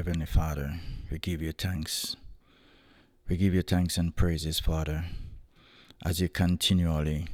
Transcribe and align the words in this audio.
Heavenly 0.00 0.24
Father, 0.24 0.80
we 1.10 1.18
give 1.18 1.42
you 1.42 1.52
thanks. 1.52 2.16
We 3.28 3.36
give 3.36 3.52
you 3.52 3.60
thanks 3.60 3.98
and 3.98 4.16
praises, 4.16 4.58
Father, 4.58 5.04
as 6.02 6.22
you 6.22 6.28
continually 6.30 7.26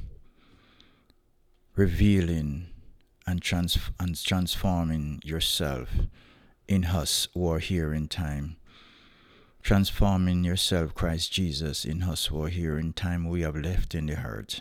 revealing 1.77 2.67
and, 3.25 3.41
trans- 3.41 3.79
and 4.01 4.21
transforming 4.21 5.21
yourself 5.23 5.87
in 6.67 6.83
us 6.83 7.29
who 7.33 7.49
are 7.49 7.59
here 7.59 7.93
in 7.93 8.09
time. 8.09 8.57
Transforming 9.63 10.43
yourself, 10.43 10.93
Christ 10.93 11.31
Jesus, 11.31 11.85
in 11.85 12.03
us 12.03 12.25
who 12.25 12.43
are 12.43 12.49
here 12.49 12.77
in 12.77 12.91
time 12.91 13.29
we 13.29 13.43
have 13.43 13.55
left 13.55 13.95
in 13.95 14.07
the 14.07 14.17
heart. 14.17 14.59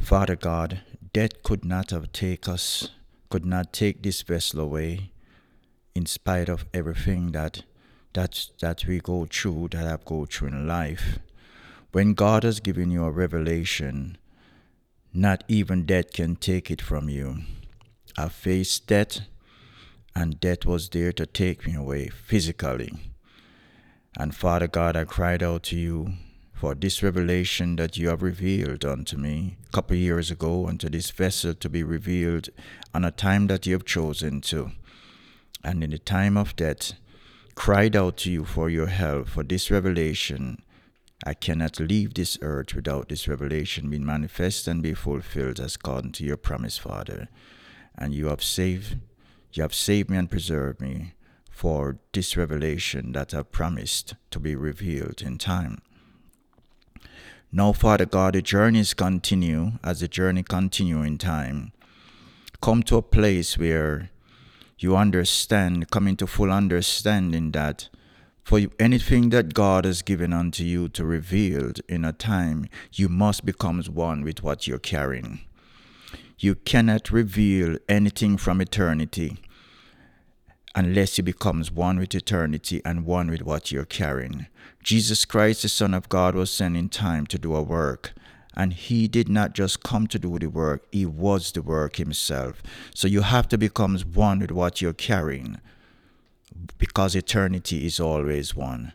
Father 0.00 0.34
God, 0.34 0.80
death 1.12 1.44
could 1.44 1.64
not 1.64 1.90
have 1.90 2.10
taken 2.10 2.54
us, 2.54 2.90
could 3.30 3.46
not 3.46 3.72
take 3.72 4.02
this 4.02 4.22
vessel 4.22 4.58
away 4.58 5.12
in 5.96 6.04
spite 6.04 6.50
of 6.50 6.66
everything 6.74 7.32
that 7.32 7.62
that 8.12 8.50
that 8.60 8.84
we 8.86 9.00
go 9.00 9.26
through, 9.26 9.68
that 9.70 9.86
I've 9.86 10.04
go 10.04 10.26
through 10.26 10.48
in 10.48 10.68
life. 10.68 11.18
When 11.92 12.12
God 12.12 12.44
has 12.44 12.60
given 12.60 12.90
you 12.90 13.04
a 13.04 13.10
revelation, 13.10 14.18
not 15.14 15.42
even 15.48 15.86
death 15.86 16.12
can 16.12 16.36
take 16.36 16.70
it 16.70 16.82
from 16.82 17.08
you. 17.08 17.38
I 18.18 18.28
faced 18.28 18.86
death, 18.86 19.20
and 20.14 20.38
death 20.38 20.66
was 20.66 20.90
there 20.90 21.12
to 21.14 21.24
take 21.24 21.66
me 21.66 21.74
away 21.74 22.08
physically. 22.08 22.92
And 24.18 24.34
Father 24.34 24.68
God, 24.68 24.96
I 24.96 25.04
cried 25.04 25.42
out 25.42 25.62
to 25.64 25.76
you 25.76 26.12
for 26.52 26.74
this 26.74 27.02
revelation 27.02 27.76
that 27.76 27.96
you 27.96 28.08
have 28.08 28.22
revealed 28.22 28.84
unto 28.84 29.16
me 29.16 29.56
a 29.68 29.72
couple 29.72 29.96
years 29.96 30.30
ago, 30.30 30.68
unto 30.68 30.90
this 30.90 31.10
vessel 31.10 31.54
to 31.54 31.68
be 31.70 31.82
revealed 31.82 32.50
on 32.94 33.04
a 33.04 33.10
time 33.10 33.46
that 33.46 33.66
you 33.66 33.72
have 33.72 33.84
chosen 33.84 34.40
to 34.42 34.72
and 35.66 35.82
in 35.82 35.90
the 35.90 35.98
time 35.98 36.36
of 36.36 36.54
death 36.54 36.92
cried 37.56 37.96
out 37.96 38.16
to 38.18 38.30
you 38.30 38.44
for 38.44 38.70
your 38.70 38.86
help 38.86 39.28
for 39.28 39.42
this 39.42 39.68
revelation. 39.68 40.62
I 41.26 41.34
cannot 41.34 41.80
leave 41.80 42.14
this 42.14 42.38
earth 42.40 42.74
without 42.74 43.08
this 43.08 43.26
revelation 43.26 43.90
being 43.90 44.06
manifest 44.06 44.68
and 44.68 44.80
be 44.80 44.94
fulfilled 44.94 45.58
as 45.58 45.74
according 45.74 46.12
to 46.12 46.24
your 46.24 46.36
promise, 46.36 46.78
Father. 46.78 47.28
And 47.98 48.14
you 48.14 48.26
have 48.28 48.44
saved 48.44 48.98
you 49.52 49.62
have 49.62 49.74
saved 49.74 50.10
me 50.10 50.18
and 50.18 50.30
preserved 50.30 50.80
me 50.80 51.14
for 51.50 51.98
this 52.12 52.36
revelation 52.36 53.12
that 53.12 53.34
I've 53.34 53.50
promised 53.50 54.14
to 54.30 54.38
be 54.38 54.54
revealed 54.54 55.22
in 55.22 55.38
time. 55.38 55.80
Now, 57.50 57.72
Father 57.72 58.04
God, 58.04 58.34
the 58.34 58.42
journeys 58.42 58.92
continue 58.92 59.72
as 59.82 60.00
the 60.00 60.08
journey 60.08 60.42
continue 60.42 61.02
in 61.02 61.16
time. 61.16 61.72
Come 62.60 62.82
to 62.84 62.98
a 62.98 63.02
place 63.02 63.56
where 63.56 64.10
you 64.78 64.96
understand, 64.96 65.90
come 65.90 66.06
into 66.06 66.26
full 66.26 66.50
understanding 66.52 67.52
that 67.52 67.88
for 68.44 68.60
anything 68.78 69.30
that 69.30 69.54
God 69.54 69.84
has 69.84 70.02
given 70.02 70.32
unto 70.32 70.62
you 70.62 70.88
to 70.90 71.04
reveal 71.04 71.72
in 71.88 72.04
a 72.04 72.12
time, 72.12 72.68
you 72.92 73.08
must 73.08 73.44
become 73.44 73.82
one 73.84 74.22
with 74.22 74.42
what 74.42 74.66
you're 74.66 74.78
carrying. 74.78 75.40
You 76.38 76.54
cannot 76.54 77.10
reveal 77.10 77.78
anything 77.88 78.36
from 78.36 78.60
eternity 78.60 79.38
unless 80.74 81.16
you 81.16 81.24
becomes 81.24 81.72
one 81.72 81.98
with 81.98 82.14
eternity 82.14 82.82
and 82.84 83.06
one 83.06 83.30
with 83.30 83.42
what 83.42 83.72
you're 83.72 83.86
carrying. 83.86 84.46
Jesus 84.84 85.24
Christ, 85.24 85.62
the 85.62 85.70
Son 85.70 85.94
of 85.94 86.10
God, 86.10 86.34
was 86.34 86.50
sent 86.50 86.76
in 86.76 86.90
time 86.90 87.26
to 87.28 87.38
do 87.38 87.56
a 87.56 87.62
work 87.62 88.12
and 88.56 88.72
he 88.72 89.06
did 89.06 89.28
not 89.28 89.52
just 89.52 89.82
come 89.82 90.06
to 90.06 90.18
do 90.18 90.38
the 90.38 90.46
work, 90.46 90.86
he 90.90 91.04
was 91.04 91.52
the 91.52 91.62
work 91.62 91.96
himself. 91.96 92.62
So 92.94 93.06
you 93.06 93.20
have 93.20 93.48
to 93.48 93.58
become 93.58 93.98
one 94.14 94.38
with 94.38 94.50
what 94.50 94.80
you're 94.80 94.94
carrying 94.94 95.60
because 96.78 97.14
eternity 97.14 97.86
is 97.86 98.00
always 98.00 98.56
one. 98.56 98.94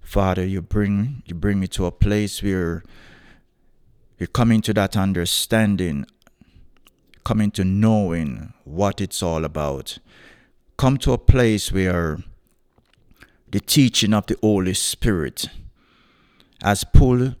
Father, 0.00 0.44
you 0.44 0.60
bring 0.60 1.22
you 1.24 1.34
bring 1.34 1.60
me 1.60 1.66
to 1.68 1.86
a 1.86 1.92
place 1.92 2.42
where 2.42 2.82
you're 4.18 4.26
coming 4.26 4.60
to 4.62 4.74
that 4.74 4.96
understanding, 4.96 6.06
coming 7.24 7.50
to 7.52 7.64
knowing 7.64 8.52
what 8.64 9.00
it's 9.00 9.22
all 9.22 9.44
about. 9.44 9.98
Come 10.76 10.98
to 10.98 11.12
a 11.12 11.18
place 11.18 11.70
where 11.70 12.18
the 13.50 13.60
teaching 13.60 14.12
of 14.12 14.26
the 14.26 14.36
Holy 14.40 14.74
Spirit 14.74 15.46
has 16.62 16.82
pulled 16.82 17.36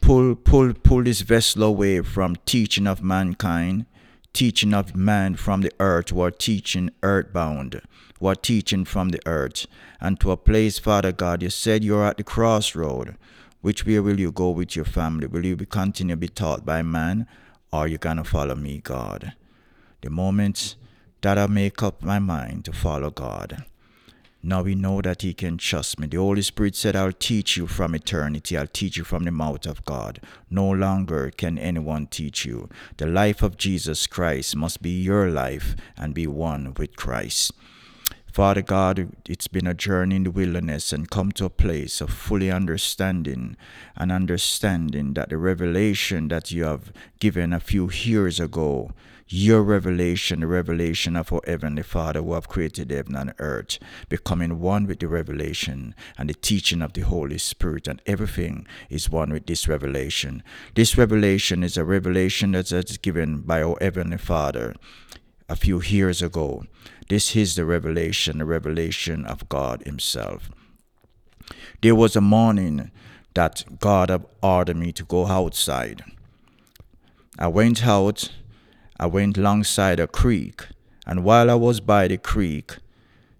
pull, 0.00 0.34
pull, 0.34 0.72
pull 0.74 1.04
this 1.04 1.20
vessel 1.20 1.62
away 1.62 2.00
from 2.02 2.36
teaching 2.46 2.86
of 2.86 3.02
mankind, 3.02 3.86
teaching 4.32 4.74
of 4.74 4.94
man 4.94 5.34
from 5.36 5.62
the 5.62 5.72
earth, 5.80 6.10
who 6.10 6.20
are 6.20 6.30
teaching 6.30 6.90
earthbound, 7.02 7.80
who 8.20 8.26
are 8.26 8.34
teaching 8.34 8.84
from 8.84 9.10
the 9.10 9.20
earth, 9.26 9.66
and 10.00 10.18
to 10.20 10.30
a 10.30 10.36
place, 10.36 10.78
Father 10.78 11.12
God, 11.12 11.42
you 11.42 11.50
said 11.50 11.84
you're 11.84 12.04
at 12.04 12.16
the 12.16 12.24
crossroad. 12.24 13.16
Which 13.60 13.84
way 13.84 13.98
will 13.98 14.20
you 14.20 14.30
go 14.30 14.50
with 14.50 14.76
your 14.76 14.84
family? 14.84 15.26
Will 15.26 15.44
you 15.44 15.56
be 15.56 15.66
continue 15.66 16.14
to 16.14 16.16
be 16.16 16.28
taught 16.28 16.64
by 16.64 16.82
man, 16.82 17.26
or 17.72 17.80
are 17.80 17.88
you 17.88 17.98
gonna 17.98 18.24
follow 18.24 18.54
me, 18.54 18.80
God? 18.82 19.32
The 20.00 20.10
moment 20.10 20.76
that 21.22 21.38
I 21.38 21.46
make 21.48 21.82
up 21.82 22.02
my 22.02 22.20
mind 22.20 22.64
to 22.66 22.72
follow 22.72 23.10
God, 23.10 23.64
now 24.48 24.62
we 24.62 24.74
know 24.74 25.02
that 25.02 25.22
He 25.22 25.34
can 25.34 25.58
trust 25.58 25.98
me. 26.00 26.06
The 26.06 26.16
Holy 26.16 26.42
Spirit 26.42 26.74
said, 26.74 26.96
I'll 26.96 27.12
teach 27.12 27.56
you 27.56 27.66
from 27.66 27.94
eternity. 27.94 28.56
I'll 28.56 28.66
teach 28.66 28.96
you 28.96 29.04
from 29.04 29.24
the 29.24 29.30
mouth 29.30 29.66
of 29.66 29.84
God. 29.84 30.20
No 30.50 30.70
longer 30.70 31.30
can 31.36 31.58
anyone 31.58 32.06
teach 32.06 32.44
you. 32.44 32.68
The 32.96 33.06
life 33.06 33.42
of 33.42 33.56
Jesus 33.56 34.06
Christ 34.06 34.56
must 34.56 34.80
be 34.80 34.90
your 34.90 35.28
life 35.28 35.76
and 35.96 36.14
be 36.14 36.26
one 36.26 36.74
with 36.76 36.96
Christ. 36.96 37.52
Father 38.32 38.62
God, 38.62 39.10
it's 39.26 39.48
been 39.48 39.66
a 39.66 39.74
journey 39.74 40.16
in 40.16 40.24
the 40.24 40.30
wilderness 40.30 40.92
and 40.92 41.10
come 41.10 41.32
to 41.32 41.46
a 41.46 41.50
place 41.50 42.00
of 42.00 42.10
fully 42.10 42.50
understanding 42.50 43.56
and 43.96 44.12
understanding 44.12 45.14
that 45.14 45.30
the 45.30 45.38
revelation 45.38 46.28
that 46.28 46.52
you 46.52 46.64
have 46.64 46.92
given 47.18 47.52
a 47.52 47.60
few 47.60 47.90
years 47.90 48.38
ago 48.38 48.92
your 49.30 49.62
revelation, 49.62 50.40
the 50.40 50.46
revelation 50.46 51.14
of 51.14 51.32
our 51.32 51.42
Heavenly 51.46 51.82
Father 51.82 52.22
who 52.22 52.32
have 52.32 52.48
created 52.48 52.90
heaven 52.90 53.14
and 53.14 53.34
earth, 53.38 53.78
becoming 54.08 54.58
one 54.58 54.86
with 54.86 55.00
the 55.00 55.08
revelation 55.08 55.94
and 56.16 56.30
the 56.30 56.34
teaching 56.34 56.80
of 56.80 56.94
the 56.94 57.02
Holy 57.02 57.36
Spirit, 57.36 57.86
and 57.86 58.00
everything 58.06 58.66
is 58.88 59.10
one 59.10 59.30
with 59.30 59.46
this 59.46 59.68
revelation. 59.68 60.42
This 60.74 60.96
revelation 60.96 61.62
is 61.62 61.76
a 61.76 61.84
revelation 61.84 62.52
that 62.52 62.72
is 62.72 62.96
given 62.96 63.40
by 63.40 63.62
our 63.62 63.76
Heavenly 63.80 64.18
Father 64.18 64.74
a 65.48 65.56
few 65.56 65.82
years 65.82 66.22
ago. 66.22 66.64
This 67.08 67.34
is 67.34 67.54
the 67.54 67.64
revelation, 67.64 68.38
the 68.38 68.44
revelation 68.44 69.24
of 69.24 69.48
God 69.48 69.82
Himself. 69.84 70.50
There 71.80 71.94
was 71.94 72.16
a 72.16 72.20
morning 72.20 72.90
that 73.34 73.64
God 73.80 74.24
ordered 74.42 74.76
me 74.76 74.92
to 74.92 75.04
go 75.04 75.26
outside. 75.26 76.04
I 77.38 77.48
went 77.48 77.86
out 77.86 78.30
I 79.00 79.06
went 79.06 79.38
alongside 79.38 80.00
a 80.00 80.08
creek, 80.08 80.66
and 81.06 81.22
while 81.22 81.48
I 81.48 81.54
was 81.54 81.78
by 81.78 82.08
the 82.08 82.18
creek 82.18 82.78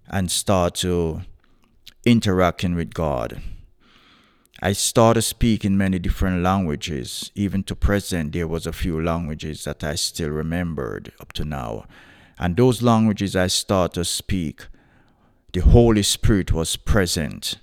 and 0.08 0.30
start 0.30 0.76
to 0.76 1.22
interacting 2.04 2.76
with 2.76 2.94
God, 2.94 3.42
I 4.60 4.72
started 4.72 5.22
speaking 5.22 5.76
many 5.76 6.00
different 6.00 6.42
languages. 6.42 7.30
Even 7.36 7.62
to 7.64 7.76
present, 7.76 8.32
there 8.32 8.48
was 8.48 8.66
a 8.66 8.72
few 8.72 9.00
languages 9.00 9.62
that 9.64 9.84
I 9.84 9.94
still 9.94 10.30
remembered 10.30 11.12
up 11.20 11.32
to 11.34 11.44
now. 11.44 11.86
And 12.40 12.56
those 12.56 12.82
languages 12.82 13.36
I 13.36 13.46
started 13.46 13.94
to 13.94 14.04
speak, 14.04 14.66
the 15.52 15.60
Holy 15.60 16.02
Spirit 16.02 16.52
was 16.52 16.74
present. 16.74 17.58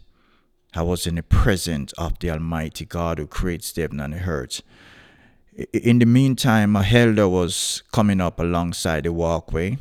I 0.74 0.84
was 0.84 1.06
in 1.06 1.16
the 1.16 1.24
presence 1.24 1.92
of 1.94 2.18
the 2.20 2.32
Almighty 2.32 2.86
God 2.86 3.18
who 3.20 3.28
creates 3.28 3.76
heaven 3.76 4.00
and 4.00 4.14
earth. 4.14 4.62
In 5.74 6.00
the 6.00 6.06
meantime, 6.06 6.78
a 6.78 6.84
elder 6.84 7.28
was 7.28 7.84
coming 7.92 8.22
up 8.22 8.40
alongside 8.40 9.04
the 9.04 9.12
walkway 9.12 9.78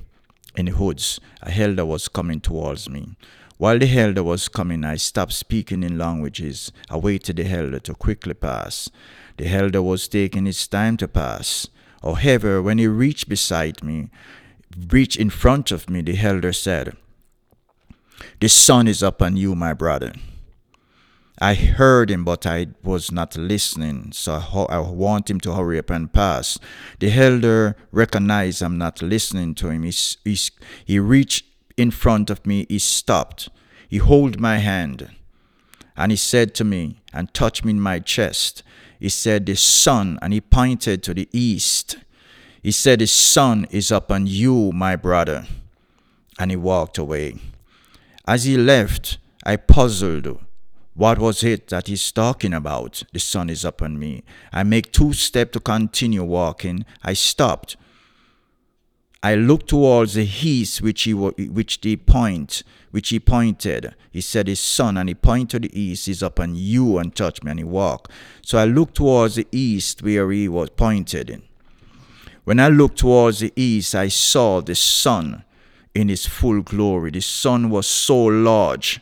in 0.57 0.67
the 0.67 0.73
hoods. 0.73 1.21
A 1.43 1.53
elder 1.61 1.87
was 1.87 2.09
coming 2.09 2.41
towards 2.41 2.89
me. 2.89 3.17
While 3.57 3.79
the 3.79 3.99
elder 3.99 4.23
was 4.23 4.49
coming, 4.49 4.85
I 4.85 4.97
stopped 4.97 5.33
speaking 5.33 5.83
in 5.85 5.97
languages. 5.97 6.73
I 6.91 6.97
waited 6.97 7.37
the 7.37 7.47
elder 7.47 7.79
to 7.81 7.95
quickly 7.95 8.35
pass. 8.35 8.91
The 9.37 9.47
elder 9.47 9.81
was 9.81 10.09
taking 10.09 10.47
his 10.47 10.67
time 10.67 10.97
to 10.99 11.09
pass. 11.09 11.69
However, 12.03 12.61
when 12.61 12.79
he 12.79 12.89
reached 12.89 13.29
beside 13.29 13.83
me, 13.83 14.11
reached 14.89 15.17
in 15.17 15.31
front 15.31 15.71
of 15.71 15.89
me, 15.89 16.03
the 16.03 16.19
elder 16.19 16.53
said, 16.53 16.97
The 18.41 18.49
sun 18.49 18.89
is 18.89 19.03
upon 19.03 19.37
you, 19.37 19.55
my 19.55 19.73
brother. 19.73 20.13
I 21.41 21.55
heard 21.55 22.11
him, 22.11 22.25
but 22.25 22.47
I 22.47 22.69
was 22.83 23.11
not 23.11 23.37
listening, 23.37 24.13
so 24.13 24.35
I 24.69 24.79
want 24.79 25.31
him 25.31 25.41
to 25.41 25.55
hurry 25.55 25.79
up 25.79 25.91
and 25.91 26.13
pass. 26.13 26.59
The 27.01 27.13
elder 27.13 27.77
recognized 27.91 28.63
I'm 28.63 28.79
not 28.79 29.03
listening 29.03 29.55
to 29.57 29.69
him. 29.69 29.83
He, 29.83 29.93
he, 30.25 30.39
he 30.85 30.99
reached 30.99 31.45
in 31.77 31.91
front 31.91 32.31
of 32.31 32.47
me, 32.47 32.67
he 32.69 32.79
stopped. 32.79 33.49
He 33.89 33.99
held 33.99 34.41
my 34.41 34.59
hand, 34.59 35.11
and 35.97 36.13
he 36.13 36.17
said 36.17 36.55
to 36.57 36.65
me, 36.65 37.01
and 37.13 37.33
touched 37.33 37.65
me 37.65 37.71
in 37.71 37.81
my 37.81 38.01
chest. 38.01 38.63
He 38.99 39.09
said, 39.09 39.47
The 39.47 39.57
sun, 39.57 40.19
and 40.23 40.33
he 40.33 40.41
pointed 40.41 41.03
to 41.05 41.15
the 41.15 41.29
east. 41.33 41.99
He 42.63 42.73
said, 42.73 42.99
The 43.01 43.07
sun 43.07 43.67
is 43.71 43.91
upon 43.91 44.27
you, 44.27 44.73
my 44.73 44.97
brother. 44.97 45.47
And 46.39 46.51
he 46.51 46.57
walked 46.57 46.99
away. 46.99 47.37
As 48.27 48.45
he 48.45 48.57
left, 48.57 49.19
I 49.45 49.57
puzzled. 49.57 50.41
What 50.95 51.19
was 51.19 51.43
it 51.43 51.69
that 51.69 51.89
he's 51.89 52.11
talking 52.13 52.55
about? 52.55 53.03
The 53.13 53.21
sun 53.21 53.51
is 53.51 53.65
upon 53.65 53.99
me. 53.99 54.23
I 54.53 54.63
make 54.63 54.93
two 54.93 55.13
steps 55.13 55.53
to 55.53 55.61
continue 55.61 56.25
walking. 56.25 56.85
I 57.03 57.13
stopped. 57.15 57.77
I 59.25 59.37
looked 59.37 59.69
towards 59.69 60.15
the 60.15 60.29
east, 60.43 60.83
which 60.83 61.05
he 61.05 61.15
which 61.15 61.79
he 61.81 61.97
point, 61.97 62.63
which 62.91 63.09
he 63.09 63.19
pointed. 63.19 63.95
He 64.13 64.21
said, 64.21 64.49
"His 64.49 64.61
son," 64.61 64.99
and 64.99 65.09
he 65.09 65.15
pointed 65.15 65.63
to 65.63 65.69
the 65.69 65.81
east. 65.81 66.09
Is 66.09 66.23
upon 66.23 66.57
you 66.57 66.99
and 66.99 67.17
touch 67.17 67.43
me, 67.43 67.51
and 67.53 67.59
he 67.59 67.65
walked. 67.65 68.11
So 68.43 68.59
I 68.59 68.67
looked 68.67 68.97
towards 68.97 69.37
the 69.37 69.47
east, 69.51 70.03
where 70.03 70.31
he 70.31 70.47
was 70.47 70.69
pointed. 70.77 71.41
When 72.45 72.61
I 72.61 72.69
looked 72.69 72.99
towards 72.99 73.39
the 73.39 73.51
east, 73.57 73.95
I 73.95 74.09
saw 74.09 74.61
the 74.61 74.75
sun 74.75 75.45
in 75.95 76.11
his 76.11 76.27
full 76.27 76.61
glory. 76.61 77.11
The 77.11 77.23
sun 77.23 77.71
was 77.71 77.87
so 77.87 78.25
large 78.25 79.01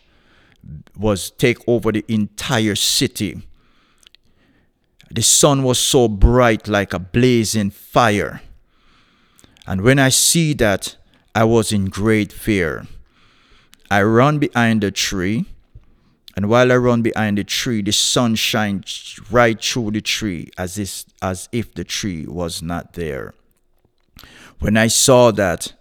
was 0.97 1.31
take 1.33 1.59
over 1.67 1.91
the 1.91 2.05
entire 2.07 2.77
city. 2.77 3.43
The 5.11 5.23
sun 5.23 5.65
was 5.65 5.81
so 5.81 6.07
bright 6.07 6.69
like 6.69 6.95
a 6.95 7.01
blazing 7.01 7.71
fire. 7.71 8.43
And 9.67 9.83
when 9.83 9.99
I 9.99 10.09
see 10.09 10.55
that, 10.55 10.97
I 11.35 11.45
was 11.45 11.73
in 11.73 11.87
great 11.87 12.33
fear. 12.33 12.87
I 13.91 14.03
run 14.03 14.39
behind 14.39 14.83
the 14.83 14.91
tree, 14.91 15.45
and 16.37 16.49
while 16.49 16.73
I 16.73 16.77
run 16.77 17.03
behind 17.03 17.39
the 17.39 17.45
tree, 17.45 17.83
the 17.83 17.93
sun 17.93 18.35
shines 18.35 19.21
right 19.31 19.63
through 19.63 19.93
the 19.93 20.01
tree 20.01 20.49
as 20.57 20.79
if, 20.79 21.05
as 21.21 21.49
if 21.53 21.75
the 21.75 21.85
tree 21.85 22.27
was 22.27 22.63
not 22.63 22.95
there. 22.95 23.35
When 24.59 24.77
I 24.77 24.87
saw 24.87 25.31
that, 25.33 25.75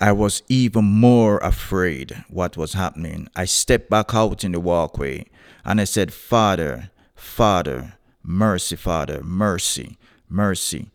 I 0.00 0.12
was 0.12 0.42
even 0.48 0.84
more 0.84 1.38
afraid 1.38 2.24
what 2.28 2.56
was 2.56 2.74
happening. 2.74 3.28
I 3.34 3.46
stepped 3.46 3.88
back 3.88 4.14
out 4.14 4.44
in 4.44 4.52
the 4.52 4.60
walkway 4.60 5.24
and 5.64 5.80
I 5.80 5.84
said, 5.84 6.12
Father, 6.12 6.90
Father, 7.14 7.94
mercy, 8.22 8.76
Father, 8.76 9.22
mercy, 9.22 9.96
mercy. 10.28 10.90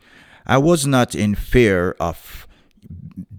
I 0.46 0.58
was 0.58 0.86
not 0.86 1.16
in 1.16 1.36
fear 1.36 1.96
of 2.00 2.48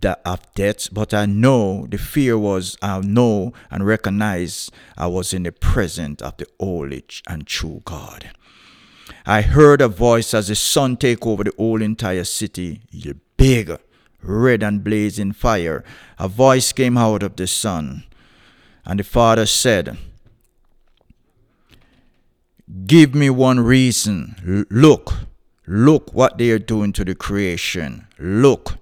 the, 0.01 0.19
of 0.25 0.41
death, 0.55 0.93
but 0.93 1.13
I 1.15 1.27
know 1.27 1.87
the 1.89 1.99
fear 1.99 2.39
was 2.39 2.77
I 2.83 3.01
know 3.01 3.53
and 3.71 3.87
recognize 3.87 4.71
I 4.97 5.07
was 5.07 5.33
in 5.33 5.45
the 5.45 5.53
presence 5.53 6.23
of 6.23 6.37
the 6.37 6.47
holy 6.59 7.05
and 7.29 7.47
true 7.47 7.83
God. 7.85 8.31
I 9.27 9.43
heard 9.43 9.81
a 9.81 9.89
voice 9.89 10.35
as 10.35 10.49
the 10.49 10.55
sun 10.55 10.97
take 10.97 11.27
over 11.27 11.45
the 11.45 11.53
whole 11.57 11.83
entire 11.83 12.25
city, 12.25 12.83
big 13.37 13.79
red 14.23 14.63
and 14.63 14.85
blazing 14.85 15.33
fire, 15.33 15.85
a 16.19 16.29
voice 16.29 16.73
came 16.73 16.97
out 16.97 17.23
of 17.23 17.37
the 17.37 17.47
sun. 17.47 18.05
And 18.85 19.01
the 19.01 19.05
Father 19.05 19.47
said, 19.47 19.99
Give 22.87 23.15
me 23.15 23.29
one 23.31 23.61
reason. 23.61 24.67
Look, 24.71 25.13
look 25.67 26.13
what 26.13 26.39
they 26.39 26.51
are 26.51 26.59
doing 26.59 26.93
to 26.93 27.05
the 27.05 27.15
creation. 27.15 28.07
Look, 28.19 28.79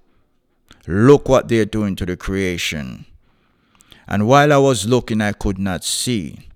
look 0.86 1.28
what 1.28 1.48
they 1.48 1.58
are 1.60 1.64
doing 1.64 1.96
to 1.96 2.06
the 2.06 2.16
creation. 2.16 3.06
And 4.06 4.26
while 4.26 4.52
I 4.52 4.58
was 4.58 4.88
looking, 4.88 5.20
I 5.20 5.32
could 5.32 5.58
not 5.58 5.84
see. 5.84 6.48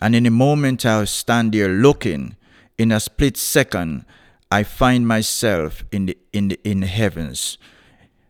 And 0.00 0.16
in 0.16 0.26
a 0.26 0.30
moment 0.30 0.84
I 0.86 1.04
stand 1.04 1.52
there 1.52 1.68
looking, 1.68 2.36
in 2.78 2.90
a 2.90 3.00
split 3.00 3.36
second, 3.36 4.04
I 4.50 4.62
find 4.62 5.06
myself 5.06 5.84
in 5.92 6.06
the 6.06 6.18
in 6.32 6.48
the 6.48 6.60
in 6.64 6.80
the 6.80 6.86
heavens 6.86 7.58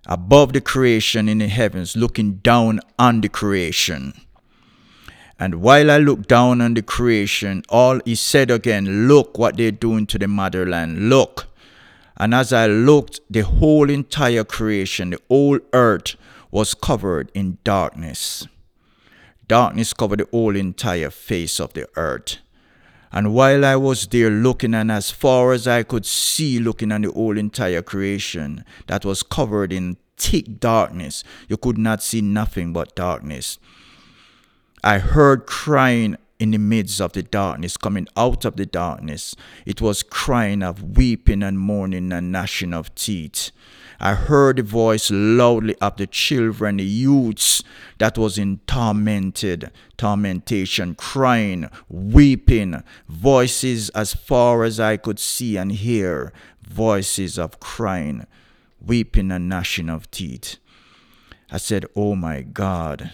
above 0.07 0.53
the 0.53 0.61
creation 0.61 1.29
in 1.29 1.39
the 1.39 1.49
heavens, 1.49 1.97
looking 1.97 2.35
down 2.37 2.81
on 2.99 3.21
the 3.21 3.29
creation. 3.29 4.13
And 5.41 5.63
while 5.63 5.91
I 5.91 5.97
looked 5.97 6.29
down 6.29 6.61
on 6.61 6.75
the 6.75 6.83
creation, 6.83 7.63
all 7.71 7.99
he 8.05 8.15
said 8.15 8.51
again, 8.51 9.09
Look 9.09 9.39
what 9.39 9.57
they're 9.57 9.71
doing 9.71 10.07
to 10.09 10.19
the 10.19 10.29
motherland. 10.29 11.09
Look. 11.09 11.47
And 12.19 12.35
as 12.35 12.53
I 12.53 12.67
looked, 12.67 13.21
the 13.31 13.41
whole 13.41 13.89
entire 13.89 14.45
creation, 14.45 15.11
the 15.11 15.21
whole 15.29 15.59
earth 15.73 16.17
was 16.51 16.75
covered 16.75 17.33
in 17.33 17.57
darkness. 17.65 18.47
Darkness 19.49 19.95
covered 19.95 20.21
the 20.21 20.29
whole 20.31 20.55
entire 20.55 21.09
face 21.09 21.59
of 21.59 21.73
the 21.73 21.89
earth. 21.97 22.37
And 23.11 23.33
while 23.33 23.65
I 23.65 23.77
was 23.77 24.07
there 24.07 24.29
looking, 24.31 24.75
and 24.75 24.93
as 24.93 25.11
far 25.11 25.55
as 25.55 25.67
I 25.67 25.85
could 25.85 26.05
see, 26.05 26.59
looking 26.59 26.93
on 26.93 27.01
the 27.01 27.11
whole 27.11 27.39
entire 27.39 27.81
creation 27.81 28.67
that 28.89 29.07
was 29.07 29.23
covered 29.23 29.73
in 29.73 29.97
thick 30.19 30.61
darkness, 30.61 31.25
you 31.49 31.57
could 31.57 31.79
not 31.79 32.03
see 32.03 32.21
nothing 32.21 32.75
but 32.75 32.95
darkness. 32.95 33.59
I 34.83 34.99
heard 34.99 35.45
crying 35.45 36.17
in 36.39 36.53
the 36.53 36.59
midst 36.59 37.03
of 37.03 37.13
the 37.13 37.23
darkness, 37.23 37.77
coming 37.77 38.09
out 38.17 38.47
of 38.47 38.57
the 38.57 38.65
darkness. 38.65 39.37
It 39.67 39.83
was 39.83 40.03
crying 40.03 40.63
of 40.63 40.97
weeping 40.97 41.43
and 41.43 41.59
mourning 41.59 42.13
and 42.13 42.33
gnashing 42.33 42.73
of 42.73 42.95
teeth. 42.95 43.51
I 44.03 44.15
heard 44.15 44.57
the 44.57 44.63
voice 44.63 45.11
loudly 45.11 45.77
of 45.83 45.99
the 45.99 46.07
children, 46.07 46.79
the 46.79 46.85
youths 46.85 47.63
that 47.99 48.17
was 48.17 48.39
in 48.39 48.61
tormented, 48.67 49.71
tormentation, 49.99 50.97
crying, 50.97 51.69
weeping, 51.91 52.83
voices 53.07 53.91
as 53.91 54.15
far 54.15 54.65
as 54.65 54.81
I 54.81 54.97
could 54.97 55.19
see 55.19 55.59
and 55.59 55.71
hear, 55.71 56.33
voices 56.63 57.39
of 57.39 57.61
crying, 57.61 58.27
weeping 58.81 59.31
and 59.31 59.51
gnashing 59.51 59.91
of 59.91 60.11
teeth. 60.11 60.57
I 61.51 61.59
said, 61.59 61.85
Oh 61.95 62.15
my 62.15 62.41
God. 62.41 63.13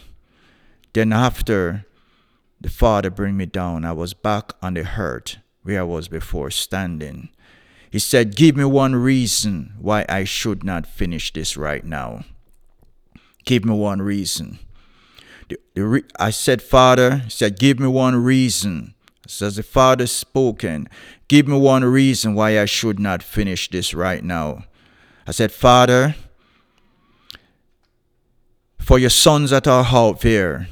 Then 0.96 1.12
after 1.12 1.84
the 2.58 2.70
Father 2.70 3.10
bring 3.10 3.36
me 3.36 3.44
down, 3.44 3.84
I 3.84 3.92
was 3.92 4.14
back 4.14 4.54
on 4.62 4.72
the 4.72 4.82
hurt 4.82 5.36
where 5.62 5.80
I 5.80 5.82
was 5.82 6.08
before 6.08 6.50
standing. 6.50 7.28
He 7.90 7.98
said, 7.98 8.34
Give 8.34 8.56
me 8.56 8.64
one 8.64 8.96
reason 8.96 9.74
why 9.78 10.06
I 10.08 10.24
should 10.24 10.64
not 10.64 10.86
finish 10.86 11.34
this 11.34 11.54
right 11.54 11.84
now. 11.84 12.24
Give 13.44 13.62
me 13.66 13.74
one 13.74 14.00
reason. 14.00 14.58
The, 15.50 15.58
the 15.74 15.84
re- 15.84 16.04
I 16.18 16.30
said, 16.30 16.62
Father, 16.62 17.18
he 17.18 17.28
said, 17.28 17.58
Give 17.58 17.78
me 17.78 17.88
one 17.88 18.16
reason. 18.16 18.94
Says 19.26 19.56
the 19.56 19.62
Father 19.62 20.06
spoken, 20.06 20.88
Give 21.28 21.46
me 21.46 21.58
one 21.58 21.84
reason 21.84 22.34
why 22.34 22.58
I 22.58 22.64
should 22.64 22.98
not 22.98 23.22
finish 23.22 23.68
this 23.68 23.92
right 23.92 24.24
now. 24.24 24.64
I 25.26 25.32
said, 25.32 25.52
Father, 25.52 26.14
for 28.78 28.98
your 28.98 29.10
sons 29.10 29.50
that 29.50 29.66
are 29.66 29.84
out 29.84 30.22
there, 30.22 30.68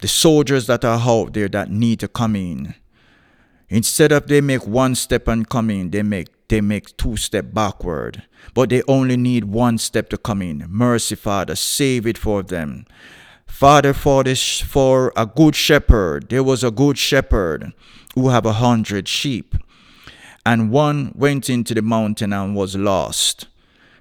the 0.00 0.08
soldiers 0.08 0.66
that 0.66 0.84
are 0.84 1.00
out 1.00 1.32
there 1.32 1.48
that 1.48 1.70
need 1.70 2.00
to 2.00 2.08
come 2.08 2.36
in, 2.36 2.74
Instead 3.70 4.12
of 4.12 4.26
they 4.28 4.40
make 4.40 4.66
one 4.66 4.94
step 4.94 5.28
and 5.28 5.48
come 5.48 5.70
in, 5.70 5.90
they 5.90 6.02
make 6.02 6.28
they 6.48 6.62
make 6.62 6.96
two 6.96 7.16
step 7.16 7.52
backward. 7.52 8.22
But 8.54 8.70
they 8.70 8.82
only 8.88 9.16
need 9.16 9.44
one 9.44 9.76
step 9.76 10.08
to 10.10 10.16
come 10.16 10.40
in. 10.40 10.64
Mercy, 10.68 11.14
Father, 11.14 11.54
save 11.54 12.06
it 12.06 12.16
for 12.16 12.42
them. 12.42 12.86
Father, 13.46 13.92
for 13.92 14.24
this 14.24 14.60
for 14.60 15.12
a 15.16 15.26
good 15.26 15.54
shepherd, 15.54 16.30
there 16.30 16.42
was 16.42 16.64
a 16.64 16.70
good 16.70 16.96
shepherd 16.96 17.72
who 18.14 18.30
have 18.30 18.46
a 18.46 18.54
hundred 18.54 19.06
sheep, 19.06 19.54
and 20.46 20.70
one 20.70 21.12
went 21.14 21.50
into 21.50 21.74
the 21.74 21.82
mountain 21.82 22.32
and 22.32 22.56
was 22.56 22.74
lost. 22.74 23.48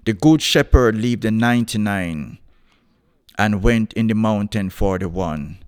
The 0.05 0.13
good 0.13 0.41
shepherd 0.41 0.95
left 0.95 1.23
the 1.23 1.31
ninety 1.31 1.77
nine 1.77 2.37
and 3.37 3.61
went 3.61 3.91
in 3.93 4.07
the 4.07 4.15
mountain 4.15 4.69
for 4.69 4.97
the 4.97 5.09
one. 5.09 5.59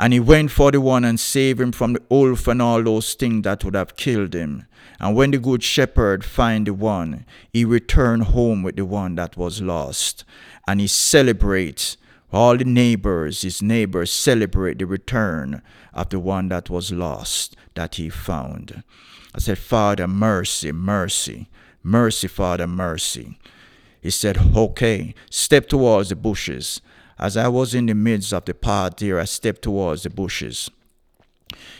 And 0.00 0.14
he 0.14 0.18
went 0.18 0.50
for 0.50 0.72
the 0.72 0.80
one 0.80 1.04
and 1.04 1.20
saved 1.20 1.60
him 1.60 1.72
from 1.72 1.92
the 1.92 2.02
wolf 2.08 2.48
and 2.48 2.62
all 2.62 2.82
those 2.82 3.12
things 3.12 3.44
that 3.44 3.62
would 3.62 3.74
have 3.74 3.96
killed 3.96 4.34
him. 4.34 4.64
And 4.98 5.14
when 5.14 5.30
the 5.30 5.36
good 5.36 5.62
shepherd 5.62 6.24
find 6.24 6.66
the 6.66 6.72
one, 6.72 7.26
he 7.52 7.66
returned 7.66 8.24
home 8.24 8.62
with 8.62 8.76
the 8.76 8.86
one 8.86 9.16
that 9.16 9.36
was 9.36 9.60
lost. 9.60 10.24
And 10.66 10.80
he 10.80 10.86
celebrates 10.86 11.98
all 12.32 12.56
the 12.56 12.64
neighbors, 12.64 13.42
his 13.42 13.60
neighbors 13.60 14.10
celebrate 14.10 14.78
the 14.78 14.86
return 14.86 15.60
of 15.92 16.08
the 16.08 16.18
one 16.18 16.48
that 16.48 16.70
was 16.70 16.90
lost 16.90 17.54
that 17.74 17.96
he 17.96 18.08
found. 18.08 18.82
I 19.34 19.38
said, 19.38 19.58
Father, 19.58 20.08
mercy, 20.08 20.72
mercy, 20.72 21.50
mercy, 21.82 22.26
Father, 22.26 22.66
mercy. 22.66 23.38
He 24.00 24.08
said, 24.08 24.38
Okay, 24.56 25.14
step 25.28 25.68
towards 25.68 26.08
the 26.08 26.16
bushes. 26.16 26.80
As 27.20 27.36
I 27.36 27.48
was 27.48 27.74
in 27.74 27.84
the 27.84 27.94
midst 27.94 28.32
of 28.32 28.46
the 28.46 28.54
path 28.54 28.96
there, 28.96 29.20
I 29.20 29.26
stepped 29.26 29.60
towards 29.60 30.04
the 30.04 30.10
bushes. 30.10 30.70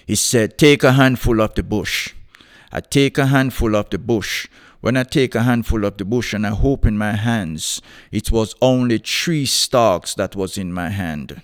He 0.05 0.15
said, 0.15 0.59
Take 0.59 0.85
a 0.85 0.93
handful 0.93 1.41
of 1.41 1.55
the 1.55 1.63
bush. 1.63 2.13
I 2.71 2.81
take 2.81 3.17
a 3.17 3.27
handful 3.27 3.75
of 3.75 3.89
the 3.89 3.99
bush. 3.99 4.49
When 4.83 4.99
I 4.99 5.03
take 5.03 5.35
a 5.35 5.43
handful 5.43 5.87
of 5.87 5.97
the 5.97 6.05
bush 6.05 6.35
and 6.35 6.47
I 6.47 6.55
open 6.63 6.99
my 6.99 7.13
hands, 7.13 7.81
it 8.13 8.31
was 8.31 8.55
only 8.61 8.99
three 8.99 9.47
stalks 9.47 10.15
that 10.15 10.37
was 10.37 10.59
in 10.59 10.75
my 10.75 10.91
hand. 10.91 11.41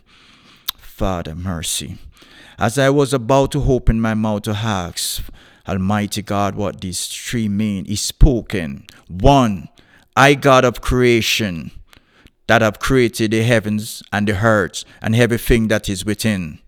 Father, 0.77 1.35
mercy. 1.35 1.97
As 2.59 2.79
I 2.79 2.91
was 2.91 3.15
about 3.15 3.53
to 3.53 3.63
open 3.63 3.99
my 4.03 4.13
mouth 4.13 4.43
to 4.43 4.51
ask, 4.51 5.23
Almighty 5.67 6.21
God, 6.21 6.55
what 6.55 6.83
these 6.83 7.09
three 7.09 7.49
mean, 7.49 7.87
He 7.87 7.97
spoken. 7.97 8.85
One, 9.09 9.71
I 10.15 10.35
God 10.35 10.67
of 10.67 10.83
creation 10.83 11.71
that 12.47 12.63
have 12.63 12.79
created 12.79 13.33
the 13.33 13.43
heavens 13.43 14.03
and 14.13 14.29
the 14.29 14.45
earth 14.45 14.85
and 15.03 15.17
everything 15.17 15.69
that 15.69 15.89
is 15.89 16.05
within. 16.05 16.61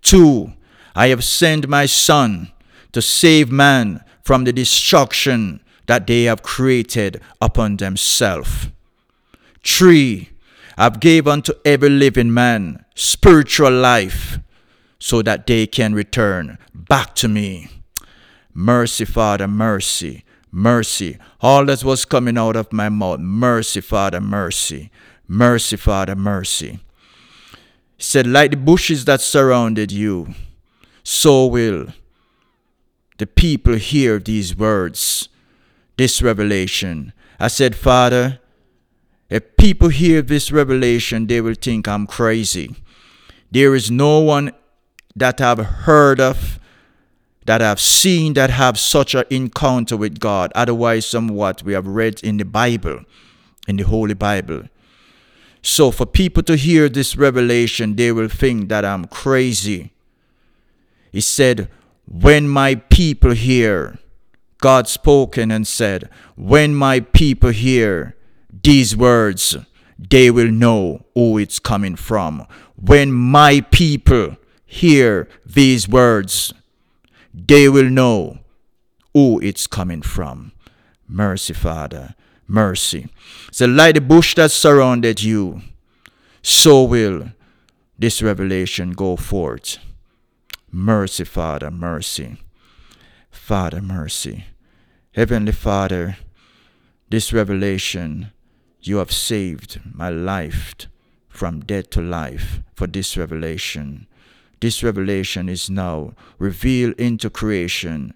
Two, 0.00 0.52
I 0.94 1.08
have 1.08 1.24
sent 1.24 1.68
my 1.68 1.86
Son 1.86 2.52
to 2.92 3.02
save 3.02 3.50
man 3.50 4.04
from 4.22 4.44
the 4.44 4.52
destruction 4.52 5.60
that 5.86 6.06
they 6.06 6.24
have 6.24 6.42
created 6.42 7.20
upon 7.40 7.76
themselves. 7.76 8.68
Three, 9.64 10.30
I've 10.76 11.00
gave 11.00 11.26
unto 11.26 11.52
every 11.64 11.90
living 11.90 12.32
man 12.32 12.84
spiritual 12.94 13.72
life 13.72 14.38
so 14.98 15.22
that 15.22 15.46
they 15.46 15.66
can 15.66 15.94
return 15.94 16.58
back 16.74 17.14
to 17.16 17.28
me. 17.28 17.68
Mercy, 18.54 19.04
Father, 19.04 19.48
mercy, 19.48 20.24
mercy. 20.52 21.18
All 21.40 21.64
that 21.64 21.82
was 21.82 22.04
coming 22.04 22.38
out 22.38 22.54
of 22.54 22.72
my 22.72 22.88
mouth, 22.88 23.18
mercy, 23.18 23.80
Father, 23.80 24.20
mercy, 24.20 24.90
mercy, 25.26 25.76
Father, 25.76 26.14
mercy. 26.14 26.78
He 27.96 28.02
said, 28.02 28.26
like 28.26 28.50
the 28.52 28.56
bushes 28.56 29.04
that 29.06 29.20
surrounded 29.20 29.90
you, 29.90 30.34
so 31.02 31.46
will 31.46 31.86
the 33.18 33.26
people 33.26 33.74
hear 33.74 34.18
these 34.18 34.56
words, 34.56 35.28
this 35.96 36.22
revelation. 36.22 37.12
I 37.38 37.48
said, 37.48 37.74
Father, 37.74 38.40
if 39.28 39.56
people 39.56 39.88
hear 39.88 40.22
this 40.22 40.52
revelation, 40.52 41.26
they 41.26 41.40
will 41.40 41.54
think 41.54 41.88
I'm 41.88 42.06
crazy. 42.06 42.76
There 43.50 43.74
is 43.74 43.90
no 43.90 44.20
one 44.20 44.52
that 45.14 45.40
I've 45.40 45.58
heard 45.58 46.20
of 46.20 46.58
that 47.46 47.62
I've 47.62 47.80
seen 47.80 48.34
that 48.34 48.50
have 48.50 48.78
such 48.78 49.14
an 49.14 49.24
encounter 49.30 49.96
with 49.96 50.20
God. 50.20 50.52
Otherwise, 50.54 51.06
somewhat 51.06 51.62
we 51.62 51.72
have 51.72 51.86
read 51.86 52.22
in 52.22 52.36
the 52.36 52.44
Bible, 52.44 53.00
in 53.66 53.76
the 53.76 53.84
Holy 53.84 54.14
Bible. 54.14 54.64
So 55.62 55.90
for 55.90 56.06
people 56.06 56.42
to 56.44 56.56
hear 56.56 56.88
this 56.88 57.16
revelation, 57.16 57.96
they 57.96 58.12
will 58.12 58.28
think 58.28 58.68
that 58.68 58.84
I'm 58.84 59.06
crazy. 59.06 59.92
He 61.10 61.20
said, 61.20 61.68
When 62.06 62.48
my 62.48 62.76
people 62.76 63.32
hear, 63.32 63.98
God 64.58 64.88
spoken 64.88 65.50
and 65.50 65.66
said, 65.66 66.08
When 66.36 66.74
my 66.74 67.00
people 67.00 67.50
hear 67.50 68.16
these 68.62 68.96
words, 68.96 69.56
they 69.98 70.30
will 70.30 70.50
know 70.50 71.04
who 71.14 71.38
it's 71.38 71.58
coming 71.58 71.96
from. 71.96 72.46
When 72.76 73.12
my 73.12 73.60
people 73.70 74.36
hear 74.66 75.28
these 75.46 75.88
words, 75.88 76.52
they 77.32 77.68
will 77.68 77.88
know 77.88 78.38
who 79.12 79.40
it's 79.40 79.66
coming 79.66 80.02
from. 80.02 80.52
Mercy, 81.06 81.52
Father, 81.52 82.14
mercy. 82.46 83.08
So, 83.50 83.66
like 83.66 83.94
the 83.94 84.00
bush 84.00 84.34
that 84.36 84.50
surrounded 84.50 85.22
you, 85.22 85.62
so 86.42 86.84
will 86.84 87.32
this 87.98 88.22
revelation 88.22 88.92
go 88.92 89.16
forth. 89.16 89.78
Mercy, 90.70 91.24
Father, 91.24 91.70
mercy. 91.70 92.38
Father, 93.30 93.80
mercy. 93.80 94.46
Heavenly 95.14 95.52
Father, 95.52 96.16
this 97.10 97.32
revelation, 97.32 98.32
you 98.80 98.96
have 98.96 99.12
saved 99.12 99.80
my 99.92 100.08
life 100.08 100.86
from 101.28 101.60
death 101.60 101.90
to 101.90 102.00
life 102.00 102.60
for 102.74 102.86
this 102.86 103.16
revelation. 103.16 104.06
This 104.62 104.84
revelation 104.84 105.48
is 105.48 105.68
now 105.68 106.14
revealed 106.38 106.94
into 106.94 107.28
creation, 107.28 108.14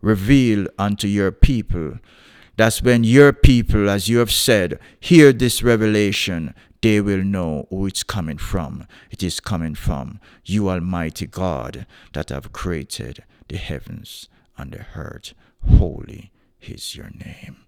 revealed 0.00 0.68
unto 0.78 1.08
your 1.08 1.32
people. 1.32 1.98
That's 2.56 2.80
when 2.80 3.02
your 3.02 3.32
people, 3.32 3.90
as 3.90 4.08
you 4.08 4.18
have 4.18 4.30
said, 4.30 4.78
hear 5.00 5.32
this 5.32 5.60
revelation, 5.60 6.54
they 6.82 7.00
will 7.00 7.24
know 7.24 7.66
who 7.68 7.86
it's 7.86 8.04
coming 8.04 8.38
from. 8.38 8.86
It 9.10 9.24
is 9.24 9.40
coming 9.40 9.74
from 9.74 10.20
you, 10.44 10.68
Almighty 10.68 11.26
God, 11.26 11.84
that 12.12 12.28
have 12.28 12.52
created 12.52 13.24
the 13.48 13.56
heavens 13.56 14.28
and 14.56 14.70
the 14.70 14.86
earth. 14.94 15.34
Holy 15.68 16.30
is 16.62 16.94
your 16.94 17.10
name. 17.10 17.67